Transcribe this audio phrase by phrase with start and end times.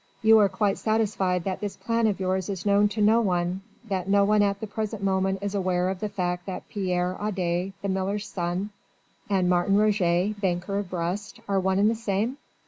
[0.23, 4.09] "You are quite satisfied that this plan of yours is known to no one, that
[4.09, 7.87] no one at the present moment is aware of the fact that Pierre Adet, the
[7.87, 8.71] miller's son,
[9.29, 12.37] and Martin Roget, banker of Brest, are one and the same?"